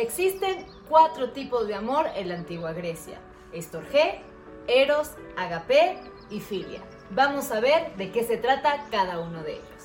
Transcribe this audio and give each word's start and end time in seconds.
Existen 0.00 0.64
cuatro 0.88 1.32
tipos 1.32 1.68
de 1.68 1.74
amor 1.74 2.06
en 2.16 2.30
la 2.30 2.36
antigua 2.36 2.72
Grecia. 2.72 3.18
Estorgé, 3.52 4.22
Eros, 4.66 5.10
Agape 5.36 5.98
y 6.30 6.40
Filia. 6.40 6.80
Vamos 7.10 7.50
a 7.50 7.60
ver 7.60 7.94
de 7.96 8.10
qué 8.10 8.24
se 8.24 8.38
trata 8.38 8.86
cada 8.90 9.20
uno 9.20 9.42
de 9.42 9.56
ellos. 9.56 9.79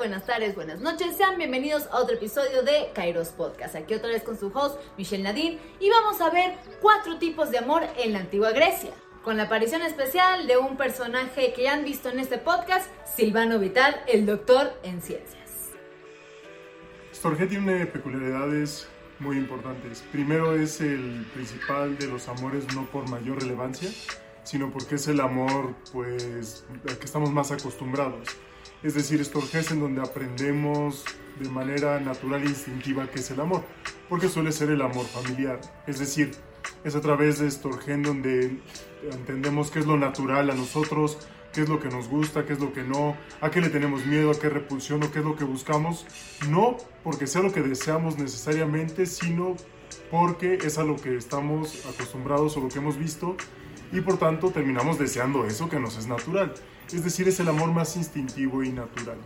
Buenas 0.00 0.24
tardes, 0.24 0.54
buenas 0.54 0.80
noches. 0.80 1.14
Sean 1.14 1.36
bienvenidos 1.36 1.86
a 1.92 1.98
otro 1.98 2.16
episodio 2.16 2.62
de 2.62 2.90
Kairos 2.94 3.28
Podcast. 3.28 3.76
Aquí 3.76 3.92
otra 3.92 4.08
vez 4.08 4.22
con 4.22 4.34
su 4.34 4.46
host, 4.46 4.80
Michelle 4.96 5.22
Nadine. 5.22 5.58
Y 5.78 5.90
vamos 5.90 6.22
a 6.22 6.30
ver 6.30 6.54
cuatro 6.80 7.18
tipos 7.18 7.50
de 7.50 7.58
amor 7.58 7.82
en 7.98 8.14
la 8.14 8.20
antigua 8.20 8.52
Grecia. 8.52 8.92
Con 9.22 9.36
la 9.36 9.42
aparición 9.42 9.82
especial 9.82 10.46
de 10.46 10.56
un 10.56 10.78
personaje 10.78 11.52
que 11.52 11.64
ya 11.64 11.74
han 11.74 11.84
visto 11.84 12.08
en 12.08 12.18
este 12.18 12.38
podcast, 12.38 12.88
Silvano 13.14 13.58
Vital, 13.58 13.94
el 14.08 14.24
doctor 14.24 14.72
en 14.84 15.02
ciencias. 15.02 15.68
Storge 17.14 17.44
tiene 17.44 17.84
peculiaridades 17.84 18.88
muy 19.18 19.36
importantes. 19.36 20.02
Primero 20.12 20.56
es 20.56 20.80
el 20.80 21.26
principal 21.34 21.98
de 21.98 22.06
los 22.06 22.26
amores 22.26 22.74
no 22.74 22.86
por 22.86 23.06
mayor 23.10 23.42
relevancia, 23.42 23.90
sino 24.44 24.72
porque 24.72 24.94
es 24.94 25.06
el 25.08 25.20
amor 25.20 25.74
pues 25.92 26.64
al 26.88 26.98
que 26.98 27.04
estamos 27.04 27.30
más 27.30 27.50
acostumbrados 27.50 28.30
es 28.82 28.94
decir, 28.94 29.24
Storges 29.24 29.70
en 29.70 29.80
donde 29.80 30.00
aprendemos 30.00 31.04
de 31.38 31.48
manera 31.48 32.00
natural 32.00 32.42
e 32.42 32.46
instintiva 32.46 33.08
qué 33.08 33.20
es 33.20 33.30
el 33.30 33.40
amor, 33.40 33.62
porque 34.08 34.28
suele 34.28 34.52
ser 34.52 34.70
el 34.70 34.82
amor 34.82 35.06
familiar, 35.06 35.60
es 35.86 35.98
decir, 35.98 36.32
es 36.84 36.94
a 36.94 37.00
través 37.00 37.38
de 37.38 37.50
Storgen 37.50 38.02
donde 38.02 38.58
entendemos 39.10 39.70
qué 39.70 39.80
es 39.80 39.86
lo 39.86 39.96
natural 39.96 40.50
a 40.50 40.54
nosotros, 40.54 41.18
qué 41.52 41.62
es 41.62 41.68
lo 41.68 41.80
que 41.80 41.88
nos 41.88 42.08
gusta, 42.08 42.44
qué 42.44 42.52
es 42.52 42.60
lo 42.60 42.72
que 42.72 42.82
no, 42.82 43.16
a 43.40 43.50
qué 43.50 43.60
le 43.60 43.70
tenemos 43.70 44.06
miedo, 44.06 44.30
a 44.30 44.38
qué 44.38 44.48
repulsión 44.48 45.02
o 45.02 45.10
qué 45.10 45.18
es 45.18 45.24
lo 45.24 45.36
que 45.36 45.44
buscamos, 45.44 46.06
no 46.48 46.76
porque 47.02 47.26
sea 47.26 47.42
lo 47.42 47.52
que 47.52 47.62
deseamos 47.62 48.18
necesariamente, 48.18 49.06
sino 49.06 49.56
porque 50.10 50.54
es 50.54 50.78
a 50.78 50.84
lo 50.84 50.96
que 50.96 51.16
estamos 51.16 51.86
acostumbrados 51.86 52.56
o 52.56 52.60
lo 52.60 52.68
que 52.68 52.78
hemos 52.78 52.98
visto 52.98 53.36
y 53.92 54.00
por 54.00 54.18
tanto 54.18 54.50
terminamos 54.50 54.98
deseando 54.98 55.46
eso 55.46 55.68
que 55.68 55.80
nos 55.80 55.96
es 55.96 56.06
natural 56.06 56.54
es 56.94 57.04
decir, 57.04 57.28
es 57.28 57.38
el 57.40 57.48
amor 57.48 57.70
más 57.72 57.96
instintivo 57.96 58.62
y 58.62 58.70
natural. 58.70 59.18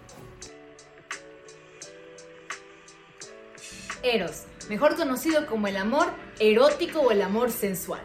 Eros, 4.02 4.44
mejor 4.68 4.96
conocido 4.96 5.46
como 5.46 5.66
el 5.66 5.76
amor 5.76 6.08
erótico 6.38 7.00
o 7.00 7.10
el 7.10 7.22
amor 7.22 7.50
sensual. 7.50 8.02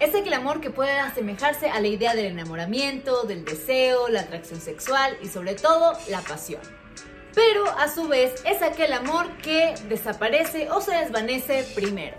Es 0.00 0.14
aquel 0.14 0.34
amor 0.34 0.60
que 0.60 0.70
puede 0.70 0.98
asemejarse 0.98 1.70
a 1.70 1.80
la 1.80 1.86
idea 1.86 2.14
del 2.14 2.26
enamoramiento, 2.26 3.22
del 3.22 3.44
deseo, 3.44 4.08
la 4.08 4.22
atracción 4.22 4.60
sexual 4.60 5.16
y 5.22 5.28
sobre 5.28 5.54
todo 5.54 5.92
la 6.10 6.20
pasión. 6.20 6.60
Pero 7.34 7.66
a 7.78 7.88
su 7.88 8.06
vez 8.06 8.42
es 8.44 8.60
aquel 8.60 8.92
amor 8.92 9.28
que 9.38 9.74
desaparece 9.88 10.70
o 10.70 10.80
se 10.80 10.94
desvanece 10.94 11.64
primero. 11.74 12.16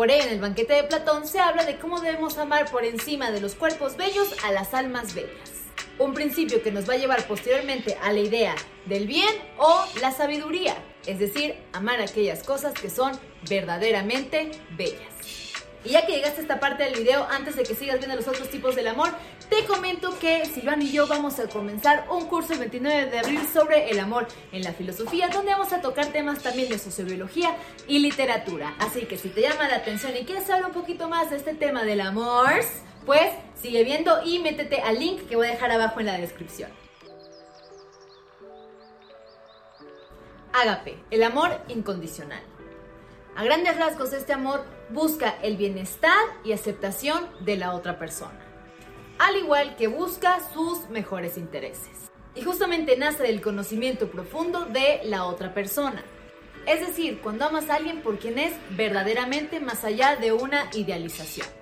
Por 0.00 0.10
ello 0.10 0.24
en 0.24 0.30
el 0.30 0.40
banquete 0.40 0.72
de 0.72 0.84
Platón 0.84 1.28
se 1.28 1.40
habla 1.40 1.66
de 1.66 1.76
cómo 1.76 2.00
debemos 2.00 2.38
amar 2.38 2.70
por 2.70 2.86
encima 2.86 3.30
de 3.30 3.38
los 3.42 3.54
cuerpos 3.54 3.98
bellos 3.98 4.34
a 4.42 4.50
las 4.50 4.72
almas 4.72 5.12
bellas 5.12 5.50
un 5.98 6.14
principio 6.14 6.62
que 6.62 6.72
nos 6.72 6.88
va 6.88 6.94
a 6.94 6.96
llevar 6.96 7.26
posteriormente 7.26 7.98
a 8.02 8.10
la 8.10 8.20
idea 8.20 8.54
del 8.86 9.06
bien 9.06 9.28
o 9.58 9.84
la 10.00 10.10
sabiduría, 10.10 10.74
es 11.04 11.18
decir, 11.18 11.54
amar 11.74 12.00
aquellas 12.00 12.42
cosas 12.42 12.72
que 12.72 12.88
son 12.88 13.12
verdaderamente 13.46 14.50
bellas. 14.70 15.49
Y 15.84 15.90
ya 15.90 16.04
que 16.04 16.12
llegaste 16.12 16.40
a 16.40 16.42
esta 16.42 16.60
parte 16.60 16.84
del 16.84 16.94
video, 16.94 17.26
antes 17.30 17.56
de 17.56 17.62
que 17.62 17.74
sigas 17.74 17.98
viendo 17.98 18.14
los 18.14 18.28
otros 18.28 18.50
tipos 18.50 18.76
del 18.76 18.88
amor, 18.88 19.10
te 19.48 19.64
comento 19.64 20.18
que 20.18 20.44
Silvano 20.44 20.82
y 20.82 20.92
yo 20.92 21.06
vamos 21.06 21.38
a 21.38 21.48
comenzar 21.48 22.06
un 22.10 22.26
curso 22.26 22.52
el 22.52 22.58
29 22.58 23.06
de 23.06 23.18
abril 23.18 23.40
sobre 23.50 23.90
el 23.90 23.98
amor 23.98 24.28
en 24.52 24.62
la 24.62 24.72
filosofía, 24.72 25.28
donde 25.28 25.52
vamos 25.52 25.72
a 25.72 25.80
tocar 25.80 26.06
temas 26.08 26.42
también 26.42 26.68
de 26.68 26.78
sociobiología 26.78 27.56
y 27.88 27.98
literatura. 28.00 28.74
Así 28.78 29.06
que 29.06 29.16
si 29.16 29.30
te 29.30 29.40
llama 29.40 29.68
la 29.68 29.76
atención 29.76 30.14
y 30.16 30.24
quieres 30.24 30.46
saber 30.46 30.66
un 30.66 30.72
poquito 30.72 31.08
más 31.08 31.30
de 31.30 31.36
este 31.36 31.54
tema 31.54 31.82
del 31.82 32.02
amor, 32.02 32.50
pues 33.06 33.32
sigue 33.54 33.82
viendo 33.82 34.22
y 34.22 34.38
métete 34.38 34.82
al 34.82 34.98
link 34.98 35.28
que 35.28 35.36
voy 35.36 35.46
a 35.46 35.52
dejar 35.52 35.70
abajo 35.70 36.00
en 36.00 36.06
la 36.06 36.18
descripción. 36.18 36.70
Ágape, 40.52 40.98
el 41.10 41.22
amor 41.22 41.58
incondicional. 41.68 42.42
A 43.36 43.44
grandes 43.44 43.76
rasgos, 43.78 44.12
este 44.12 44.32
amor 44.32 44.64
busca 44.92 45.36
el 45.42 45.56
bienestar 45.56 46.18
y 46.44 46.52
aceptación 46.52 47.26
de 47.40 47.56
la 47.56 47.74
otra 47.74 47.98
persona, 47.98 48.40
al 49.18 49.36
igual 49.36 49.76
que 49.76 49.86
busca 49.86 50.38
sus 50.52 50.88
mejores 50.88 51.36
intereses. 51.36 52.10
Y 52.34 52.42
justamente 52.42 52.96
nace 52.96 53.22
del 53.22 53.40
conocimiento 53.40 54.10
profundo 54.10 54.64
de 54.66 55.00
la 55.04 55.24
otra 55.24 55.52
persona. 55.52 56.04
Es 56.66 56.86
decir, 56.86 57.20
cuando 57.20 57.46
amas 57.46 57.70
a 57.70 57.76
alguien 57.76 58.02
por 58.02 58.18
quien 58.18 58.38
es 58.38 58.52
verdaderamente 58.76 59.60
más 59.60 59.84
allá 59.84 60.16
de 60.16 60.32
una 60.32 60.70
idealización. 60.74 61.59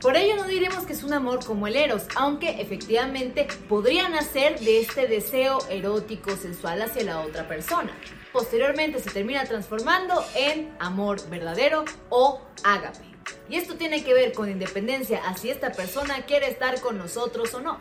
Por 0.00 0.16
ello 0.16 0.34
no 0.36 0.44
diremos 0.44 0.86
que 0.86 0.94
es 0.94 1.02
un 1.02 1.12
amor 1.12 1.44
como 1.44 1.66
el 1.66 1.76
eros, 1.76 2.04
aunque 2.16 2.62
efectivamente 2.62 3.46
podría 3.68 4.08
nacer 4.08 4.58
de 4.58 4.80
este 4.80 5.06
deseo 5.06 5.58
erótico 5.68 6.34
sensual 6.36 6.80
hacia 6.80 7.04
la 7.04 7.20
otra 7.20 7.46
persona. 7.46 7.92
Posteriormente 8.32 8.98
se 9.00 9.10
termina 9.10 9.44
transformando 9.44 10.24
en 10.34 10.74
amor 10.78 11.20
verdadero 11.28 11.84
o 12.08 12.40
ágape. 12.64 13.04
Y 13.50 13.56
esto 13.56 13.74
tiene 13.74 14.02
que 14.02 14.14
ver 14.14 14.32
con 14.32 14.48
independencia 14.48 15.20
a 15.28 15.36
si 15.36 15.50
esta 15.50 15.72
persona 15.72 16.24
quiere 16.24 16.48
estar 16.48 16.80
con 16.80 16.96
nosotros 16.96 17.52
o 17.52 17.60
no. 17.60 17.78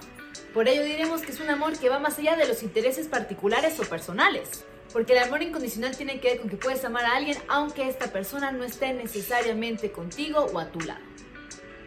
Por 0.54 0.68
ello 0.68 0.84
diremos 0.84 1.22
que 1.22 1.32
es 1.32 1.40
un 1.40 1.50
amor 1.50 1.80
que 1.80 1.88
va 1.88 2.00
más 2.00 2.20
allá 2.20 2.36
de 2.36 2.50
los 2.50 2.64
intereses 2.64 3.08
particulares 3.08 3.80
o 3.80 3.84
personales. 3.84 4.66
Porque 4.92 5.14
el 5.14 5.20
amor 5.20 5.42
incondicional 5.42 5.96
tiene 5.96 6.20
que 6.20 6.32
ver 6.32 6.40
con 6.42 6.50
que 6.50 6.58
puedes 6.58 6.84
amar 6.84 7.06
a 7.06 7.16
alguien 7.16 7.38
aunque 7.48 7.88
esta 7.88 8.12
persona 8.12 8.52
no 8.52 8.66
esté 8.66 8.92
necesariamente 8.92 9.94
contigo 9.94 10.48
o 10.52 10.60
a 10.60 10.66
tu 10.66 10.82
lado 10.82 11.00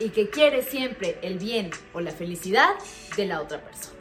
y 0.03 0.11
que 0.11 0.31
quiere 0.31 0.63
siempre 0.63 1.19
el 1.23 1.39
bien 1.39 1.71
o 1.93 2.01
la 2.01 2.11
felicidad 2.11 2.71
de 3.17 3.27
la 3.27 3.41
otra 3.41 3.63
persona. 3.63 3.99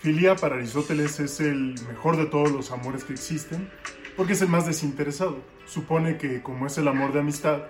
Filia 0.00 0.36
para 0.36 0.54
Aristóteles 0.54 1.18
es 1.18 1.40
el 1.40 1.74
mejor 1.88 2.16
de 2.16 2.26
todos 2.26 2.52
los 2.52 2.70
amores 2.70 3.02
que 3.02 3.14
existen 3.14 3.68
porque 4.16 4.34
es 4.34 4.42
el 4.42 4.48
más 4.48 4.66
desinteresado. 4.66 5.38
Supone 5.66 6.16
que 6.16 6.42
como 6.42 6.66
es 6.66 6.78
el 6.78 6.88
amor 6.88 7.12
de 7.12 7.20
amistad, 7.20 7.62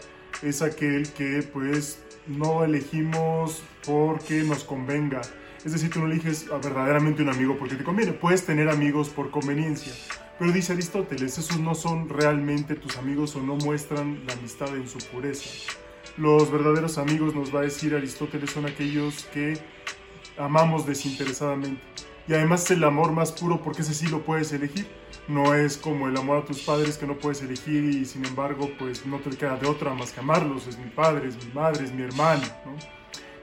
es 0.43 0.62
aquel 0.62 1.11
que 1.12 1.43
pues 1.43 2.03
no 2.27 2.65
elegimos 2.65 3.62
porque 3.87 4.43
nos 4.43 4.65
convenga. 4.65 5.23
Es 5.65 5.73
decir, 5.73 5.91
tú 5.91 6.01
no 6.01 6.07
eliges 6.07 6.47
verdaderamente 6.62 7.23
un 7.23 7.31
amigo 7.31 7.57
porque 7.59 7.75
te 7.75 7.84
conviene. 7.84 8.12
Puedes 8.12 8.45
tener 8.45 8.69
amigos 8.69 9.09
por 9.09 9.31
conveniencia, 9.31 9.93
pero 10.38 10.53
dice 10.53 10.72
Aristóteles, 10.72 11.37
esos 11.37 11.59
no 11.59 11.75
son 11.75 12.09
realmente 12.09 12.75
tus 12.75 12.97
amigos 12.97 13.34
o 13.34 13.41
no 13.41 13.56
muestran 13.56 14.25
la 14.26 14.34
amistad 14.34 14.75
en 14.76 14.88
su 14.88 14.99
pureza. 14.99 15.50
Los 16.16 16.50
verdaderos 16.50 16.99
amigos, 16.99 17.34
nos 17.34 17.54
va 17.54 17.60
a 17.60 17.62
decir 17.62 17.94
Aristóteles, 17.94 18.50
son 18.50 18.66
aquellos 18.66 19.25
que 19.32 19.59
amamos 20.37 20.87
desinteresadamente. 20.87 21.82
Y 22.28 22.34
además 22.34 22.65
es 22.65 22.72
el 22.72 22.84
amor 22.84 23.12
más 23.12 23.32
puro 23.32 23.62
porque 23.62 23.82
ese 23.82 23.94
sí 23.94 24.06
lo 24.06 24.22
puedes 24.22 24.53
elegir. 24.53 24.87
No 25.28 25.54
es 25.54 25.77
como 25.77 26.09
el 26.09 26.16
amor 26.16 26.38
a 26.38 26.44
tus 26.44 26.60
padres 26.60 26.98
que 26.98 27.06
no 27.06 27.16
puedes 27.19 27.43
elegir 27.43 27.84
y 27.84 28.04
sin 28.04 28.25
embargo 28.25 28.71
pues 28.78 29.06
no 29.06 29.19
te 29.19 29.31
queda 29.31 29.56
de 29.56 29.66
otra 29.66 29.94
más 29.94 30.12
que 30.12 30.21
amarlos. 30.21 30.66
Es 30.66 30.78
mi 30.78 30.91
padre, 30.91 31.28
es 31.28 31.42
mi 31.42 31.53
madre, 31.53 31.84
es 31.84 31.92
mi 31.92 32.03
hermano. 32.03 32.42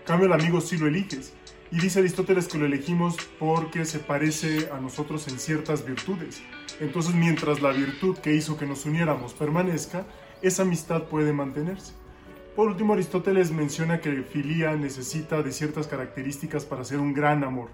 Cambio 0.05 0.27
el 0.27 0.33
amigo 0.33 0.61
sí 0.61 0.77
lo 0.77 0.87
eliges. 0.87 1.33
Y 1.71 1.79
dice 1.79 1.99
Aristóteles 1.99 2.47
que 2.47 2.57
lo 2.57 2.65
elegimos 2.65 3.17
porque 3.39 3.85
se 3.85 3.99
parece 3.99 4.69
a 4.71 4.79
nosotros 4.79 5.27
en 5.27 5.39
ciertas 5.39 5.85
virtudes. 5.85 6.41
Entonces, 6.79 7.15
mientras 7.15 7.61
la 7.61 7.71
virtud 7.71 8.17
que 8.17 8.33
hizo 8.33 8.57
que 8.57 8.65
nos 8.65 8.85
uniéramos 8.85 9.33
permanezca, 9.33 10.05
esa 10.41 10.61
amistad 10.61 11.03
puede 11.03 11.33
mantenerse. 11.33 11.93
Por 12.55 12.69
último, 12.69 12.93
Aristóteles 12.93 13.51
menciona 13.51 13.99
que 13.99 14.23
filía 14.23 14.75
necesita 14.75 15.41
de 15.41 15.51
ciertas 15.51 15.87
características 15.87 16.65
para 16.65 16.85
ser 16.85 16.99
un 16.99 17.13
gran 17.13 17.43
amor, 17.43 17.69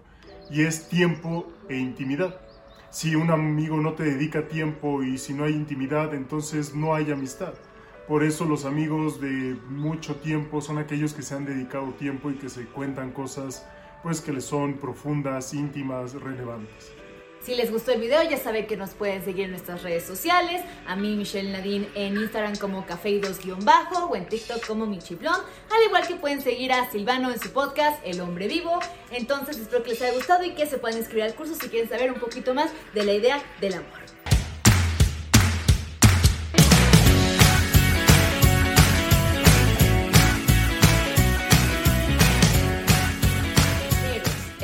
y 0.50 0.62
es 0.62 0.90
tiempo 0.90 1.52
e 1.70 1.78
intimidad. 1.78 2.42
Si 2.90 3.16
un 3.16 3.30
amigo 3.30 3.78
no 3.78 3.94
te 3.94 4.04
dedica 4.04 4.48
tiempo 4.48 5.04
y 5.04 5.18
si 5.18 5.34
no 5.34 5.44
hay 5.44 5.54
intimidad, 5.54 6.14
entonces 6.14 6.74
no 6.74 6.96
hay 6.96 7.12
amistad. 7.12 7.54
Por 8.08 8.24
eso 8.24 8.46
los 8.46 8.66
amigos 8.66 9.22
de 9.22 9.56
mucho 9.70 10.16
tiempo 10.16 10.62
son 10.62 10.78
aquellos 10.78 11.14
que 11.14 11.22
se 11.22 11.36
han 11.36 11.46
dedicado 11.46 11.94
tiempo 11.94 12.32
y 12.32 12.36
que 12.36 12.50
se 12.50 12.66
cuentan 12.66 13.12
cosas 13.12 13.66
pues 14.04 14.22
que 14.22 14.32
les 14.32 14.46
son 14.46 14.76
profundas, 14.76 15.54
íntimas, 15.54 16.14
relevantes. 16.14 16.92
Si 17.42 17.56
les 17.56 17.72
gustó 17.72 17.92
el 17.92 18.02
video, 18.02 18.22
ya 18.22 18.38
saben 18.38 18.68
que 18.68 18.78
nos 18.78 18.92
pueden 18.92 19.26
seguir 19.26 19.46
en 19.46 19.52
nuestras 19.52 19.82
redes 19.82 20.06
sociales. 20.06 20.62
A 20.86 20.96
mí, 20.96 21.16
Michelle 21.16 21.52
Nadine, 21.52 21.90
en 21.96 22.16
Instagram 22.16 22.56
como 22.58 22.86
cafeidos-bajo 22.86 24.06
o 24.06 24.16
en 24.16 24.28
TikTok 24.28 24.64
como 24.68 24.86
Michiblon. 24.86 25.34
Al 25.34 25.84
igual 25.88 26.06
que 26.06 26.16
pueden 26.16 26.42
seguir 26.42 26.72
a 26.72 26.92
Silvano 26.92 27.32
en 27.32 27.40
su 27.40 27.52
podcast 27.52 28.00
El 28.06 28.22
Hombre 28.22 28.48
Vivo. 28.48 28.80
Entonces, 29.10 29.58
espero 29.58 29.82
que 29.82 29.90
les 29.90 30.02
haya 30.04 30.14
gustado 30.14 30.44
y 30.44 30.52
que 30.52 30.68
se 30.68 30.78
puedan 30.78 31.00
inscribir 31.00 31.24
al 31.24 31.34
curso 31.34 31.56
si 31.56 31.68
quieren 31.68 31.90
saber 31.90 32.12
un 32.12 32.20
poquito 32.20 32.54
más 32.54 32.72
de 32.94 33.06
la 33.06 33.14
idea 33.14 33.42
del 33.60 33.74
amor. 33.74 34.21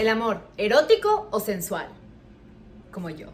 ¿El 0.08 0.14
amor 0.14 0.40
erótico 0.56 1.28
o 1.32 1.42
sensual? 1.42 1.90
Como 2.94 3.10
yo. 3.10 3.28